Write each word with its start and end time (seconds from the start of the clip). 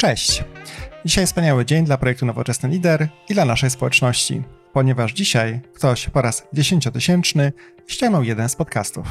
Cześć! 0.00 0.44
Dzisiaj 1.04 1.26
wspaniały 1.26 1.64
dzień 1.64 1.84
dla 1.84 1.98
projektu 1.98 2.26
Nowoczesny 2.26 2.68
Lider 2.68 3.08
i 3.28 3.34
dla 3.34 3.44
naszej 3.44 3.70
społeczności, 3.70 4.42
ponieważ 4.72 5.12
dzisiaj 5.12 5.60
ktoś 5.74 6.08
po 6.08 6.22
raz 6.22 6.46
dziesięciotysięczny 6.52 7.52
ściągnął 7.86 8.22
jeden 8.22 8.48
z 8.48 8.56
podcastów. 8.56 9.06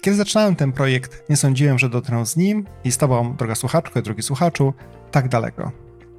Kiedy 0.00 0.16
zaczynałem 0.16 0.56
ten 0.56 0.72
projekt, 0.72 1.30
nie 1.30 1.36
sądziłem, 1.36 1.78
że 1.78 1.88
dotrę 1.88 2.26
z 2.26 2.36
nim 2.36 2.66
i 2.84 2.92
z 2.92 2.98
Tobą, 2.98 3.36
droga 3.36 3.54
słuchaczko 3.54 4.00
i 4.00 4.02
drogi 4.02 4.22
słuchaczu, 4.22 4.74
tak 5.10 5.28
daleko. 5.28 5.72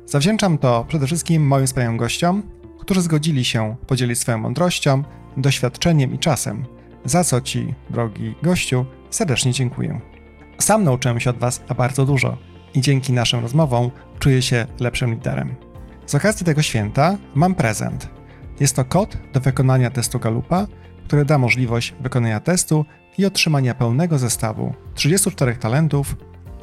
Zawdzięczam 0.05 0.57
to 0.57 0.85
przede 0.87 1.05
wszystkim 1.07 1.47
moim 1.47 1.67
wspaniałym 1.67 1.97
gościom, 1.97 2.43
którzy 2.79 3.01
zgodzili 3.01 3.45
się 3.45 3.75
podzielić 3.87 4.19
swoją 4.19 4.37
mądrością, 4.37 5.03
doświadczeniem 5.37 6.13
i 6.13 6.19
czasem, 6.19 6.65
za 7.05 7.23
co 7.23 7.41
Ci, 7.41 7.73
drogi 7.89 8.35
gościu, 8.43 8.85
serdecznie 9.09 9.51
dziękuję. 9.51 10.01
Sam 10.59 10.83
nauczyłem 10.83 11.19
się 11.19 11.29
od 11.29 11.37
Was 11.37 11.61
bardzo 11.77 12.05
dużo 12.05 12.54
i 12.75 12.81
dzięki 12.81 13.13
naszym 13.13 13.39
rozmowom 13.39 13.91
czuję 14.19 14.41
się 14.41 14.65
lepszym 14.79 15.13
liderem. 15.13 15.55
Z 16.05 16.15
okazji 16.15 16.45
tego 16.45 16.61
święta 16.61 17.17
mam 17.35 17.55
prezent. 17.55 18.09
Jest 18.59 18.75
to 18.75 18.85
kod 18.85 19.17
do 19.33 19.39
wykonania 19.39 19.89
testu 19.89 20.19
Galupa, 20.19 20.67
który 21.05 21.25
da 21.25 21.37
możliwość 21.37 21.95
wykonania 21.99 22.39
testu 22.39 22.85
i 23.17 23.25
otrzymania 23.25 23.73
pełnego 23.73 24.17
zestawu 24.17 24.73
34 24.93 25.55
talentów 25.55 26.15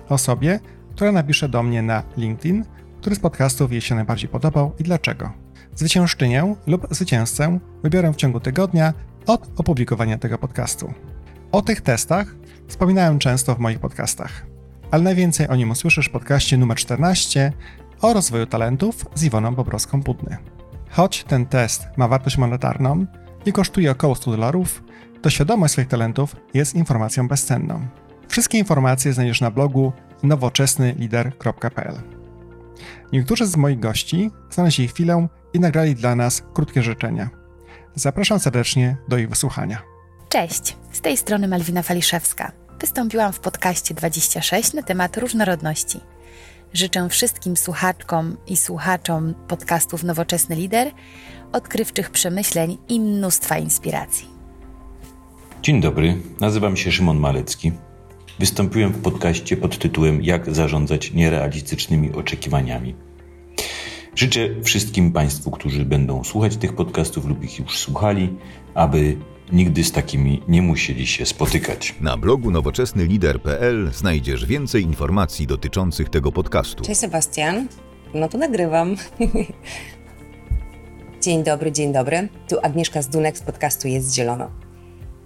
osobie, 0.09 0.61
która 0.95 1.12
napisze 1.12 1.48
do 1.48 1.62
mnie 1.62 1.83
na 1.83 2.03
LinkedIn, 2.17 2.65
który 3.01 3.17
z 3.17 3.19
podcastów 3.19 3.73
jej 3.73 3.81
się 3.81 3.95
najbardziej 3.95 4.29
podobał 4.29 4.73
i 4.79 4.83
dlaczego. 4.83 5.33
Zwyciężczynię 5.75 6.55
lub 6.67 6.87
zwycięzcę 6.91 7.59
wybiorę 7.83 8.12
w 8.12 8.17
ciągu 8.17 8.41
tygodnia 8.41 8.95
od 9.27 9.51
opublikowania 9.56 10.19
tego 10.19 10.39
podcastu. 10.39 10.92
O 11.53 11.62
tych 11.62 11.81
testach 11.81 12.34
wspominałem 12.69 13.19
często 13.19 13.55
w 13.55 13.58
moich 13.58 13.79
podcastach, 13.79 14.52
ale 14.93 15.03
najwięcej 15.03 15.48
o 15.48 15.57
nim 15.57 15.71
usłyszysz 15.71 16.09
w 16.09 16.11
podcaście 16.11 16.59
numer 16.59 16.77
14 16.77 17.53
o 18.01 18.12
rozwoju 18.12 18.47
talentów 18.47 19.07
z 19.15 19.25
Iwoną 19.25 19.55
Bobrowską-Pudny. 19.55 20.37
Choć 20.91 21.25
ten 21.25 21.47
test 21.47 21.83
ma 21.97 22.09
wartość 22.09 22.39
monetarną 22.39 23.07
i 23.47 23.53
kosztuje 23.53 23.91
około 23.91 24.15
100 24.15 24.31
dolarów, 24.31 24.83
to 25.23 25.31
świadomość 25.31 25.73
swoich 25.73 25.89
talentów 25.89 26.37
jest 26.55 26.75
informacją 26.75 27.29
bezcenną. 27.29 27.87
Wszystkie 28.29 28.59
informacje 28.59 29.13
znajdziesz 29.13 29.41
na 29.41 29.51
blogu 29.51 29.93
nowoczesnylider.pl. 30.23 31.95
Niektórzy 33.13 33.47
z 33.47 33.57
moich 33.57 33.81
gości 33.81 34.31
znaleźli 34.51 34.89
chwilę 34.89 35.29
i 35.53 35.61
nagrali 35.61 35.95
dla 35.95 36.15
nas 36.15 36.43
krótkie 36.55 36.83
życzenia. 36.83 37.31
Zapraszam 37.95 38.41
serdecznie 38.41 38.97
do 39.09 39.19
ich 39.19 39.29
wysłuchania. 39.29 39.83
Cześć, 40.29 40.77
z 40.93 41.01
tej 41.01 41.17
strony 41.17 41.48
Malwina 41.48 41.83
Faliszewska. 41.83 42.61
Wystąpiłam 42.83 43.33
w 43.33 43.41
podcaście 43.41 43.94
26 43.94 44.72
na 44.72 44.83
temat 44.83 45.16
różnorodności. 45.16 46.00
Życzę 46.72 47.08
wszystkim 47.08 47.56
słuchaczkom 47.56 48.36
i 48.47 48.56
słuchaczom 48.56 49.34
podcastów 49.48 50.02
Nowoczesny 50.05 50.56
Lider 50.56 50.91
odkrywczych 51.52 52.11
przemyśleń 52.11 52.78
i 52.89 53.00
mnóstwa 53.00 53.58
inspiracji. 53.58 54.28
Dzień 55.62 55.80
dobry, 55.80 56.16
nazywam 56.41 56.77
się 56.77 56.92
Szymon 56.92 57.19
Malecki. 57.19 57.72
Wystąpiłem 58.39 58.92
w 58.92 59.02
podcaście 59.02 59.56
pod 59.56 59.78
tytułem 59.78 60.22
Jak 60.22 60.55
zarządzać 60.55 61.12
nierealistycznymi 61.12 62.12
oczekiwaniami. 62.12 62.94
Życzę 64.14 64.62
wszystkim 64.62 65.12
Państwu, 65.12 65.50
którzy 65.50 65.84
będą 65.84 66.24
słuchać 66.24 66.56
tych 66.56 66.72
podcastów 66.72 67.27
lub 67.27 67.44
ich 67.44 67.58
już 67.58 67.78
słuchali, 67.78 68.36
aby 68.74 69.17
nigdy 69.53 69.84
z 69.84 69.92
takimi 69.92 70.42
nie 70.48 70.62
musieli 70.62 71.06
się 71.06 71.27
spotykać. 71.27 71.95
Na 72.00 72.17
blogu 72.17 72.50
nowoczesnylider.pl 72.50 73.91
znajdziesz 73.92 74.47
więcej 74.47 74.83
informacji 74.83 75.47
dotyczących 75.47 76.08
tego 76.08 76.33
podcastu. 76.33 76.84
Cześć 76.84 77.00
Sebastian, 77.00 77.68
no 78.14 78.29
to 78.29 78.39
nagrywam. 78.39 78.96
dzień 81.23 81.45
dobry, 81.45 81.73
dzień 81.73 81.92
dobry. 81.92 82.29
Tu 82.48 82.57
Agnieszka 82.63 83.02
Zdunek 83.02 83.39
z 83.39 83.42
podcastu 83.42 83.89
Jest 83.89 84.14
Zielono. 84.14 84.51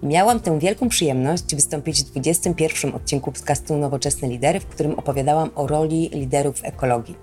Miałam 0.03 0.39
tę 0.39 0.59
wielką 0.59 0.89
przyjemność 0.89 1.55
wystąpić 1.55 2.03
w 2.03 2.11
21 2.11 2.93
odcinku 2.93 3.31
podcastu 3.31 3.77
Nowoczesne 3.77 4.27
Lidery, 4.27 4.59
w 4.59 4.65
którym 4.65 4.93
opowiadałam 4.93 5.49
o 5.55 5.67
roli 5.67 6.09
liderów 6.13 6.59
w 6.59 6.63
ekologii. 6.63 7.15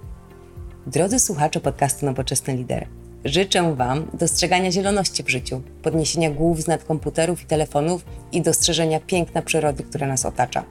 Drodzy 0.86 1.18
słuchacze 1.18 1.60
podcastu 1.60 2.06
Nowoczesne 2.06 2.56
Lidery, 2.56 2.86
życzę 3.24 3.74
Wam 3.76 4.06
dostrzegania 4.14 4.70
zieloności 4.70 5.22
w 5.22 5.28
życiu, 5.28 5.62
podniesienia 5.82 6.30
głów 6.30 6.62
z 6.62 6.66
nad 6.66 6.84
komputerów 6.84 7.42
i 7.42 7.46
telefonów 7.46 8.04
i 8.32 8.42
dostrzeżenia 8.42 9.00
piękna 9.00 9.42
przyrody, 9.42 9.82
która 9.82 10.06
nas 10.06 10.26
otacza. 10.26 10.64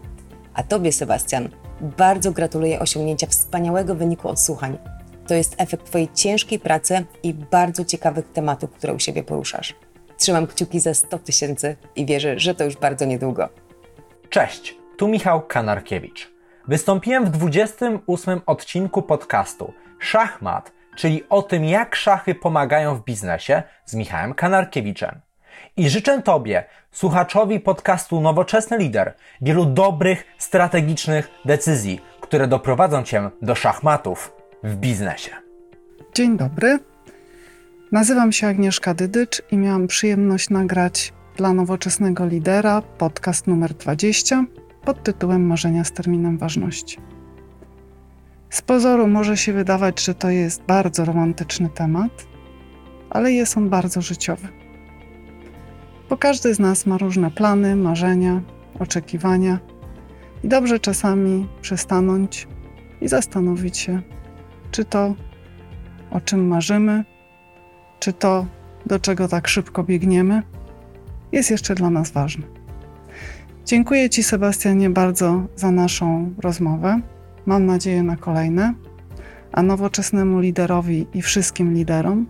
A 0.53 0.63
Tobie, 0.63 0.91
Sebastian, 0.91 1.49
bardzo 1.97 2.31
gratuluję 2.31 2.79
osiągnięcia 2.79 3.27
wspaniałego 3.27 3.95
wyniku 3.95 4.29
odsłuchań. 4.29 4.77
To 5.27 5.33
jest 5.33 5.55
efekt 5.57 5.85
Twojej 5.85 6.09
ciężkiej 6.13 6.59
pracy 6.59 7.05
i 7.23 7.33
bardzo 7.33 7.85
ciekawych 7.85 8.31
tematów, 8.33 8.71
które 8.71 8.93
u 8.93 8.99
siebie 8.99 9.23
poruszasz. 9.23 9.75
Trzymam 10.17 10.47
kciuki 10.47 10.79
za 10.79 10.93
100 10.93 11.19
tysięcy 11.19 11.75
i 11.95 12.05
wierzę, 12.05 12.39
że 12.39 12.55
to 12.55 12.63
już 12.63 12.75
bardzo 12.75 13.05
niedługo. 13.05 13.49
Cześć, 14.29 14.77
tu 14.97 15.07
Michał 15.07 15.41
Kanarkiewicz. 15.41 16.31
Wystąpiłem 16.67 17.25
w 17.25 17.29
28 17.29 18.41
odcinku 18.45 19.01
podcastu 19.01 19.73
Szachmat, 19.99 20.71
czyli 20.95 21.23
o 21.29 21.41
tym, 21.41 21.65
jak 21.65 21.95
szachy 21.95 22.35
pomagają 22.35 22.95
w 22.95 23.03
biznesie 23.03 23.63
z 23.85 23.95
Michałem 23.95 24.33
Kanarkiewiczem. 24.33 25.21
I 25.77 25.89
życzę 25.89 26.21
Tobie, 26.21 26.63
słuchaczowi 26.91 27.59
podcastu 27.59 28.21
Nowoczesny 28.21 28.77
Lider, 28.77 29.13
wielu 29.41 29.65
dobrych, 29.65 30.23
strategicznych 30.37 31.29
decyzji, 31.45 32.01
które 32.21 32.47
doprowadzą 32.47 33.03
Cię 33.03 33.29
do 33.41 33.55
szachmatów 33.55 34.33
w 34.63 34.75
biznesie. 34.75 35.31
Dzień 36.13 36.37
dobry. 36.37 36.79
Nazywam 37.91 38.31
się 38.31 38.47
Agnieszka 38.47 38.93
Dydycz 38.93 39.41
i 39.51 39.57
miałam 39.57 39.87
przyjemność 39.87 40.49
nagrać 40.49 41.13
dla 41.37 41.53
nowoczesnego 41.53 42.25
lidera 42.25 42.81
podcast 42.81 43.47
numer 43.47 43.73
20 43.73 44.45
pod 44.85 45.03
tytułem 45.03 45.47
Marzenia 45.47 45.83
z 45.83 45.91
terminem 45.91 46.37
ważności. 46.37 47.12
Z 48.53 48.61
pozoru 48.61 49.07
może 49.07 49.37
się 49.37 49.53
wydawać, 49.53 50.03
że 50.03 50.15
to 50.15 50.29
jest 50.29 50.63
bardzo 50.63 51.05
romantyczny 51.05 51.69
temat, 51.69 52.27
ale 53.09 53.31
jest 53.31 53.57
on 53.57 53.69
bardzo 53.69 54.01
życiowy. 54.01 54.47
Bo 56.09 56.17
każdy 56.17 56.53
z 56.53 56.59
nas 56.59 56.85
ma 56.85 56.97
różne 56.97 57.31
plany, 57.31 57.75
marzenia, 57.75 58.41
oczekiwania 58.79 59.59
i 60.43 60.47
dobrze 60.47 60.79
czasami 60.79 61.47
przystanąć 61.61 62.47
i 63.01 63.07
zastanowić 63.07 63.77
się, 63.77 64.01
czy 64.71 64.85
to, 64.85 65.15
o 66.11 66.21
czym 66.21 66.47
marzymy, 66.47 67.05
czy 67.99 68.13
to, 68.13 68.45
do 68.85 68.99
czego 68.99 69.27
tak 69.27 69.47
szybko 69.47 69.83
biegniemy, 69.83 70.43
jest 71.31 71.51
jeszcze 71.51 71.75
dla 71.75 71.89
nas 71.89 72.11
ważne. 72.11 72.45
Dziękuję 73.65 74.09
Ci, 74.09 74.23
Sebastianie, 74.23 74.89
bardzo 74.89 75.43
za 75.55 75.71
naszą 75.71 76.33
rozmowę. 76.37 77.01
Mam 77.45 77.65
nadzieję 77.65 78.03
na 78.03 78.15
kolejne, 78.15 78.73
a 79.51 79.63
nowoczesnemu 79.63 80.39
liderowi 80.39 81.07
i 81.13 81.21
wszystkim 81.21 81.73
liderom 81.73 82.25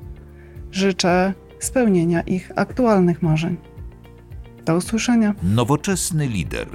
życzę 0.71 1.33
spełnienia 1.59 2.21
ich 2.21 2.51
aktualnych 2.55 3.21
marzeń. 3.21 3.57
Do 4.65 4.75
usłyszenia. 4.75 5.35
Nowoczesny 5.43 6.27
lider. 6.27 6.67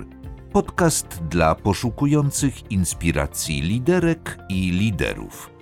Podcast 0.52 1.22
dla 1.30 1.54
poszukujących 1.54 2.70
inspiracji 2.70 3.62
liderek 3.62 4.38
i 4.48 4.70
liderów. 4.70 5.57